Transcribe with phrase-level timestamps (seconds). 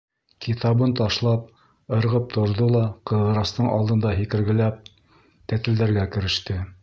[0.43, 1.43] Китабын ташлап,
[1.97, 4.91] ырғып торҙо ла Ҡыҙырастың алдында һикергеләп,
[5.53, 6.61] тәтелдәргә кереште: